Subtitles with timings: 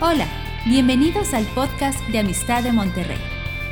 [0.00, 0.26] Hola,
[0.66, 3.16] bienvenidos al podcast de Amistad de Monterrey.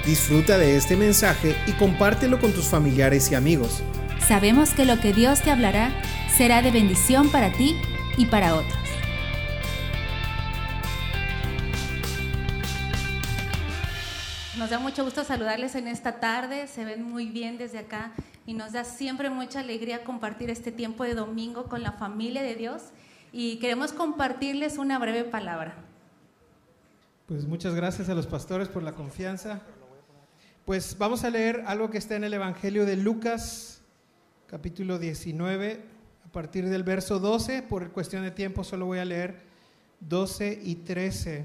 [0.07, 3.83] Disfruta de este mensaje y compártelo con tus familiares y amigos.
[4.21, 5.91] Sabemos que lo que Dios te hablará
[6.35, 7.77] será de bendición para ti
[8.17, 8.79] y para otros.
[14.57, 18.13] Nos da mucho gusto saludarles en esta tarde, se ven muy bien desde acá
[18.47, 22.55] y nos da siempre mucha alegría compartir este tiempo de domingo con la familia de
[22.55, 22.83] Dios
[23.33, 25.92] y queremos compartirles una breve palabra.
[27.27, 29.61] Pues muchas gracias a los pastores por la confianza.
[30.65, 33.81] Pues vamos a leer algo que está en el Evangelio de Lucas,
[34.49, 35.81] capítulo 19,
[36.27, 37.63] a partir del verso 12.
[37.63, 39.41] Por cuestión de tiempo solo voy a leer
[40.01, 41.45] 12 y 13.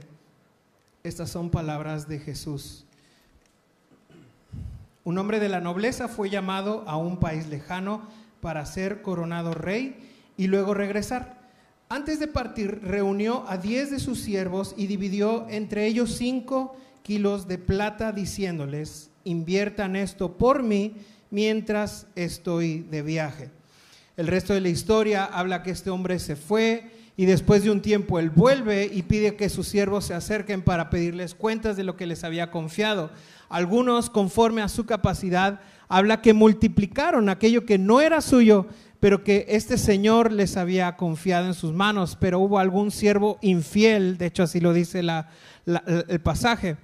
[1.03, 2.85] Estas son palabras de Jesús.
[5.03, 8.01] Un hombre de la nobleza fue llamado a un país lejano
[8.41, 9.95] para ser coronado rey
[10.37, 11.36] y luego regresar.
[11.89, 17.47] Antes de partir, reunió a diez de sus siervos y dividió entre ellos cinco kilos
[17.47, 20.95] de plata, diciéndoles, inviertan esto por mí
[21.31, 23.51] mientras estoy de viaje.
[24.17, 27.81] El resto de la historia habla que este hombre se fue y después de un
[27.81, 31.95] tiempo él vuelve y pide que sus siervos se acerquen para pedirles cuentas de lo
[31.95, 33.11] que les había confiado.
[33.47, 38.67] Algunos, conforme a su capacidad, habla que multiplicaron aquello que no era suyo,
[38.99, 44.17] pero que este Señor les había confiado en sus manos, pero hubo algún siervo infiel,
[44.17, 46.77] de hecho así lo dice el pasaje,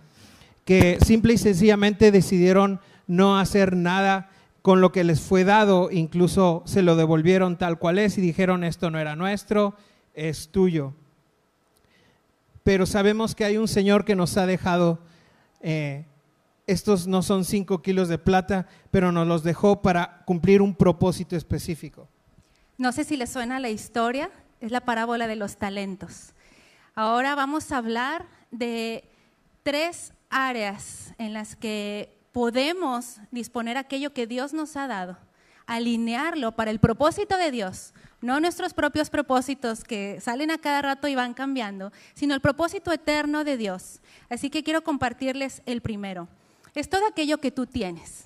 [0.65, 4.29] que simple y sencillamente decidieron no hacer nada
[4.61, 8.63] con lo que les fue dado, incluso se lo devolvieron tal cual es y dijeron
[8.63, 9.75] esto no era nuestro,
[10.13, 10.93] es tuyo.
[12.63, 14.99] Pero sabemos que hay un Señor que nos ha dejado
[15.59, 16.05] eh,
[16.65, 21.35] estos no son cinco kilos de plata, pero nos los dejó para cumplir un propósito
[21.35, 22.07] específico.
[22.77, 24.29] No sé si les suena la historia,
[24.61, 26.33] es la parábola de los talentos.
[26.95, 29.03] Ahora vamos a hablar de
[29.63, 35.17] tres áreas en las que podemos disponer aquello que Dios nos ha dado,
[35.65, 41.09] alinearlo para el propósito de Dios, no nuestros propios propósitos que salen a cada rato
[41.09, 43.99] y van cambiando, sino el propósito eterno de Dios.
[44.29, 46.29] Así que quiero compartirles el primero
[46.75, 48.23] es todo aquello que tú tienes.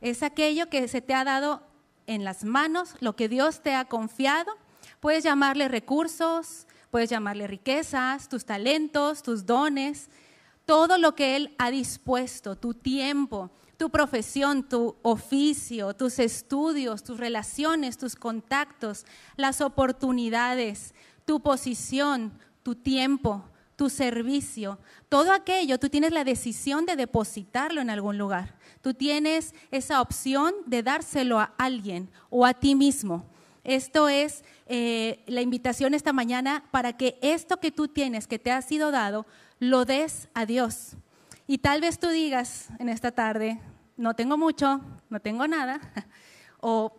[0.00, 1.62] Es aquello que se te ha dado
[2.06, 4.52] en las manos, lo que Dios te ha confiado.
[5.00, 10.08] Puedes llamarle recursos, puedes llamarle riquezas, tus talentos, tus dones,
[10.64, 17.18] todo lo que Él ha dispuesto, tu tiempo, tu profesión, tu oficio, tus estudios, tus
[17.18, 20.94] relaciones, tus contactos, las oportunidades,
[21.24, 22.32] tu posición,
[22.62, 23.44] tu tiempo,
[23.78, 28.56] tu servicio, todo aquello, tú tienes la decisión de depositarlo en algún lugar.
[28.82, 33.24] Tú tienes esa opción de dárselo a alguien o a ti mismo.
[33.62, 38.50] Esto es eh, la invitación esta mañana para que esto que tú tienes, que te
[38.50, 39.26] ha sido dado,
[39.60, 40.96] lo des a Dios.
[41.46, 43.60] Y tal vez tú digas en esta tarde,
[43.96, 45.80] no tengo mucho, no tengo nada,
[46.60, 46.97] o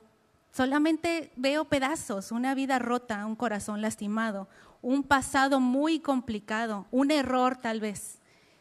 [0.60, 4.50] solamente veo pedazos, una vida rota, un corazón lastimado,
[4.82, 8.20] un pasado muy complicado, un error tal vez,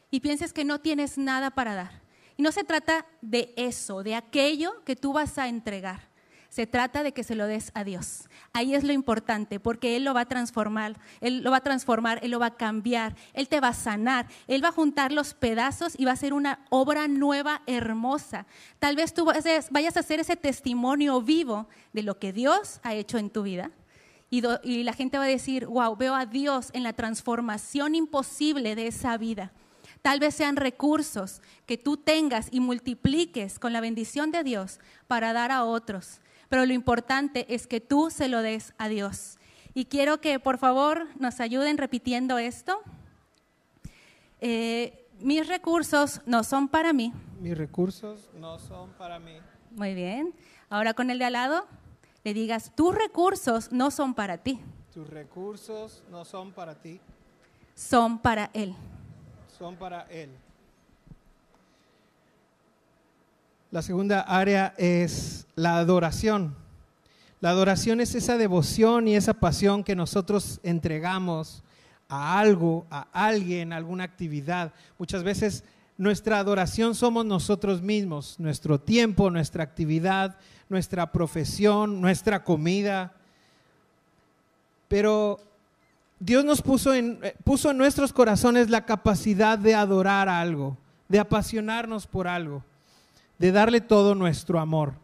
[0.08, 2.02] y pienses que no tienes nada para dar.
[2.36, 6.08] Y no se trata de eso, de aquello que tú vas a entregar.
[6.48, 8.28] Se trata de que se lo des a Dios.
[8.52, 12.20] Ahí es lo importante, porque Él lo va a transformar, Él lo va a transformar,
[12.22, 15.34] Él lo va a cambiar, Él te va a sanar, Él va a juntar los
[15.34, 18.46] pedazos y va a hacer una obra nueva, hermosa.
[18.78, 23.18] Tal vez tú vayas a hacer ese testimonio vivo de lo que Dios ha hecho
[23.18, 23.70] en tu vida
[24.30, 28.88] y, la gente va a decir, wow, veo a Dios en la transformación imposible de
[28.88, 29.52] esa vida.
[30.02, 35.32] Tal vez sean recursos que tú tengas y multipliques con la bendición de Dios para
[35.32, 36.20] dar a otros.
[36.48, 39.38] Pero lo importante es que tú se lo des a Dios.
[39.74, 42.80] Y quiero que por favor nos ayuden repitiendo esto.
[44.40, 47.12] Eh, mis recursos no son para mí.
[47.40, 49.36] Mis recursos no son para mí.
[49.72, 50.34] Muy bien.
[50.70, 51.66] Ahora con el de al lado
[52.24, 54.60] le digas, tus recursos no son para ti.
[54.92, 57.00] Tus recursos no son para ti.
[57.74, 58.74] Son para Él.
[59.58, 60.30] Son para Él.
[63.70, 66.56] La segunda área es la adoración.
[67.40, 71.62] La adoración es esa devoción y esa pasión que nosotros entregamos
[72.08, 74.72] a algo, a alguien, a alguna actividad.
[74.98, 75.64] Muchas veces
[75.98, 80.38] nuestra adoración somos nosotros mismos, nuestro tiempo, nuestra actividad,
[80.70, 83.12] nuestra profesión, nuestra comida.
[84.88, 85.40] Pero
[86.18, 90.78] Dios nos puso en, eh, puso en nuestros corazones la capacidad de adorar algo,
[91.08, 92.64] de apasionarnos por algo,
[93.38, 94.94] de darle todo nuestro amor.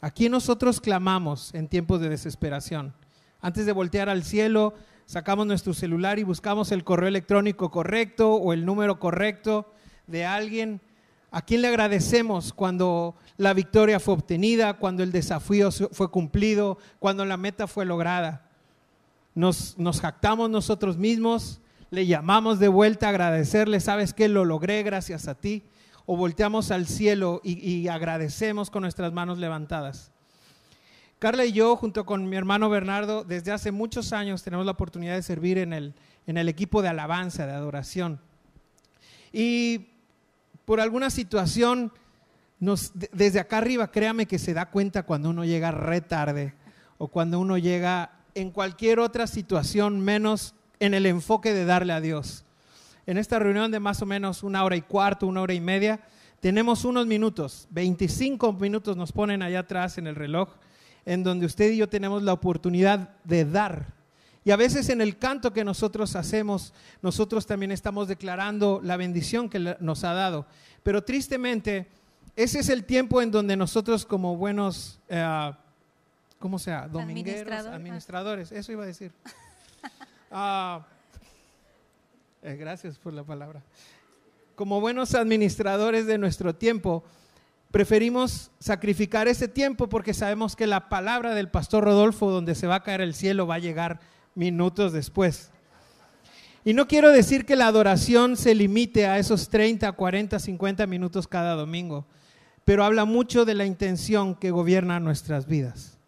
[0.00, 2.94] Aquí nosotros clamamos en tiempos de desesperación.
[3.40, 4.74] Antes de voltear al cielo,
[5.06, 9.70] sacamos nuestro celular y buscamos el correo electrónico correcto o el número correcto
[10.06, 10.80] de alguien.
[11.30, 17.24] ¿A quién le agradecemos cuando la victoria fue obtenida, cuando el desafío fue cumplido, cuando
[17.24, 18.48] la meta fue lograda?
[19.34, 21.60] Nos, nos jactamos nosotros mismos,
[21.90, 25.64] le llamamos de vuelta a agradecerle, sabes que lo logré gracias a ti,
[26.06, 30.10] o volteamos al cielo y, agradecemos con nuestras manos levantadas.
[31.18, 35.14] Carla y yo, junto con mi hermano Bernardo, desde hace muchos años tenemos la oportunidad
[35.14, 35.94] de servir en el,
[36.26, 38.20] en el equipo de alabanza, de adoración.
[39.32, 39.88] Y
[40.66, 41.92] por alguna situación,
[43.12, 46.54] desde acá arriba, créame que se da cuenta cuando uno llega re tarde
[46.98, 52.00] o cuando uno llega en cualquier otra situación menos en el enfoque de darle a
[52.00, 52.44] Dios.
[53.06, 56.00] En esta reunión de más o menos una hora y cuarto, una hora y media,
[56.40, 60.48] tenemos unos minutos, 25 minutos nos ponen allá atrás en el reloj
[61.06, 63.92] en donde usted y yo tenemos la oportunidad de dar.
[64.44, 69.48] Y a veces en el canto que nosotros hacemos, nosotros también estamos declarando la bendición
[69.48, 70.46] que nos ha dado.
[70.82, 71.86] Pero tristemente,
[72.36, 75.52] ese es el tiempo en donde nosotros como buenos, eh,
[76.38, 76.88] ¿cómo sea?
[76.88, 79.12] Domingueros, administradores, eso iba a decir.
[80.36, 80.84] Ah,
[82.44, 83.62] eh, gracias por la palabra.
[84.54, 87.02] Como buenos administradores de nuestro tiempo,
[87.70, 92.76] preferimos sacrificar ese tiempo porque sabemos que la palabra del pastor Rodolfo, donde se va
[92.76, 93.98] a caer el cielo, va a llegar
[94.34, 95.50] minutos después.
[96.66, 101.26] Y no quiero decir que la adoración se limite a esos 30, 40, 50 minutos
[101.26, 102.04] cada domingo,
[102.66, 105.98] pero habla mucho de la intención que gobierna nuestras vidas.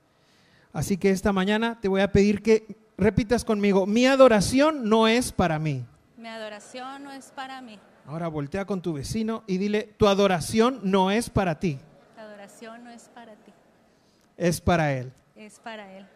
[0.74, 5.32] Así que esta mañana te voy a pedir que repitas conmigo, mi adoración no es
[5.32, 5.86] para mí.
[6.16, 7.78] Mi adoración no es para mí.
[8.06, 11.78] Ahora voltea con tu vecino y dile, tu adoración no es para ti.
[12.14, 13.52] Tu adoración no es para ti.
[14.38, 15.12] Es para Él.
[15.34, 16.06] Es para Él.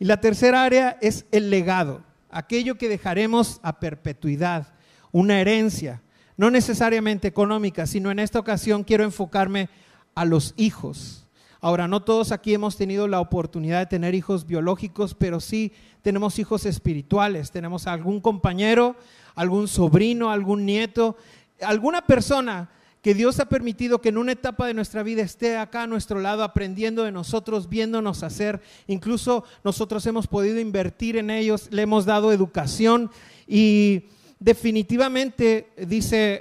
[0.00, 4.68] Y la tercera área es el legado, aquello que dejaremos a perpetuidad,
[5.12, 6.00] una herencia,
[6.36, 9.68] no necesariamente económica, sino en esta ocasión quiero enfocarme
[10.14, 11.26] a los hijos.
[11.62, 16.38] Ahora, no todos aquí hemos tenido la oportunidad de tener hijos biológicos, pero sí tenemos
[16.38, 17.50] hijos espirituales.
[17.50, 18.96] Tenemos algún compañero,
[19.34, 21.16] algún sobrino, algún nieto,
[21.60, 22.70] alguna persona
[23.02, 26.20] que Dios ha permitido que en una etapa de nuestra vida esté acá a nuestro
[26.20, 28.60] lado aprendiendo de nosotros, viéndonos hacer.
[28.86, 33.10] Incluso nosotros hemos podido invertir en ellos, le hemos dado educación
[33.46, 34.04] y
[34.40, 36.40] definitivamente dice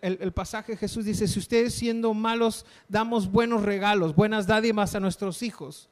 [0.00, 5.42] el, pasaje Jesús dice, si ustedes siendo malos damos buenos regalos, buenas dádivas a nuestros
[5.42, 5.88] hijos.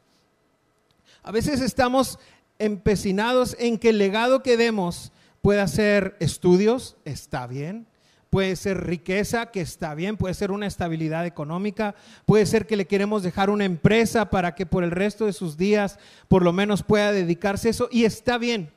[1.23, 2.19] A veces estamos
[2.59, 5.13] empecinados en que el legado que demos
[5.43, 7.87] pueda ser estudios, está bien.
[8.31, 11.95] Puede ser riqueza, que está bien, puede ser una estabilidad económica,
[12.27, 15.57] puede ser que le queremos dejar una empresa para que por el resto de sus
[15.57, 18.73] días por lo menos pueda dedicarse a eso, y está bien.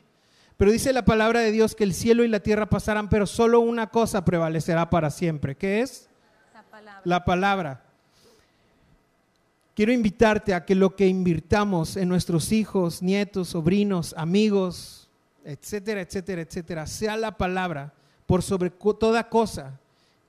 [0.58, 3.60] Pero dice la palabra de Dios que el cielo y la tierra pasarán, pero solo
[3.60, 5.56] una cosa prevalecerá para siempre.
[5.56, 6.10] ¿Qué es?
[6.54, 7.02] La palabra.
[7.04, 7.84] La palabra.
[9.76, 15.08] Quiero invitarte a que lo que invirtamos en nuestros hijos, nietos, sobrinos, amigos,
[15.46, 17.94] etcétera, etcétera, etcétera, sea la palabra
[18.26, 19.80] por sobre toda cosa.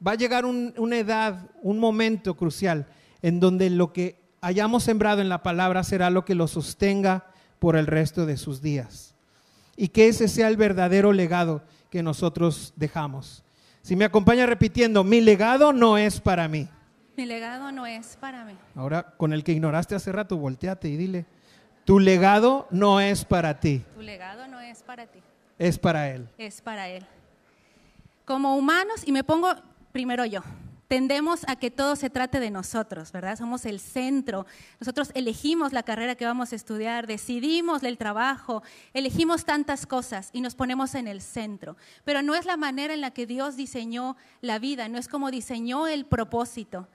[0.06, 2.86] Va a llegar una edad, un momento crucial
[3.22, 7.26] en donde lo que hayamos sembrado en la palabra será lo que lo sostenga
[7.58, 9.14] por el resto de sus días.
[9.80, 13.44] Y que ese sea el verdadero legado que nosotros dejamos.
[13.80, 16.68] Si me acompaña repitiendo, mi legado no es para mí.
[17.16, 18.54] Mi legado no es para mí.
[18.74, 21.26] Ahora, con el que ignoraste hace rato, volteate y dile,
[21.84, 23.84] tu legado no es para ti.
[23.94, 25.20] Tu legado no es para ti.
[25.58, 26.28] Es para Él.
[26.36, 27.06] Es para Él.
[28.24, 29.48] Como humanos, y me pongo
[29.92, 30.42] primero yo,
[30.88, 33.36] tendemos a que todo se trate de nosotros, ¿verdad?
[33.36, 34.46] Somos el centro.
[34.80, 38.62] Nosotros elegimos la carrera que vamos a estudiar, decidimos el trabajo,
[38.94, 41.76] elegimos tantas cosas y nos ponemos en el centro.
[42.04, 45.30] Pero no es la manera en la que Dios diseñó la vida, no es como
[45.30, 46.88] diseñó el propósito.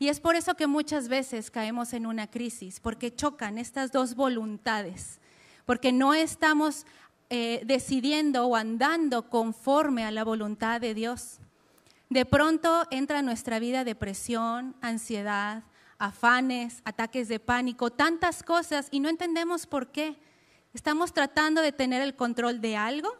[0.00, 4.14] Y es por eso que muchas veces caemos en una crisis, porque chocan estas dos
[4.16, 5.20] voluntades,
[5.64, 6.86] porque no estamos
[7.30, 11.40] eh, decidiendo o andando conforme a la voluntad de Dios.
[12.10, 15.64] De pronto entra en nuestra vida depresión, ansiedad,
[15.98, 20.16] afanes, ataques de pánico, tantas cosas y no entendemos por qué.
[20.72, 23.10] Estamos tratando de tener el control de algo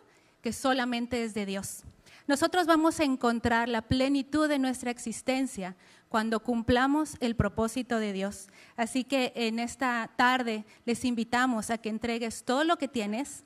[0.40, 1.83] que solamente es de Dios.
[2.26, 5.76] Nosotros vamos a encontrar la plenitud de nuestra existencia
[6.09, 8.49] cuando cumplamos el propósito de Dios.
[8.76, 13.45] Así que en esta tarde les invitamos a que entregues todo lo que tienes,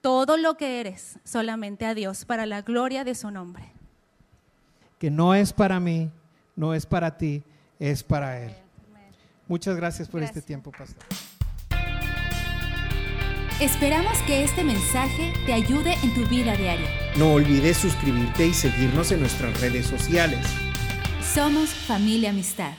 [0.00, 3.79] todo lo que eres, solamente a Dios, para la gloria de su nombre.
[5.00, 6.10] Que no es para mí,
[6.54, 7.42] no es para ti,
[7.78, 8.52] es para Él.
[9.48, 11.02] Muchas gracias por este tiempo, pastor.
[13.60, 16.86] Esperamos que este mensaje te ayude en tu vida diaria.
[17.16, 20.46] No olvides suscribirte y seguirnos en nuestras redes sociales.
[21.22, 22.72] Somos familia amistad.